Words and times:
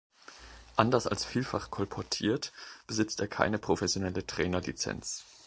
Anders 0.77 1.05
als 1.05 1.25
vielfach 1.25 1.69
kolportiert, 1.69 2.53
besitzt 2.87 3.19
er 3.19 3.27
keine 3.27 3.59
professionelle 3.59 4.25
Trainerlizenz. 4.25 5.25